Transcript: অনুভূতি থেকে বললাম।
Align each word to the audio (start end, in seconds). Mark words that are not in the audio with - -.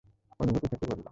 অনুভূতি 0.39 0.67
থেকে 0.67 0.85
বললাম। 0.85 0.99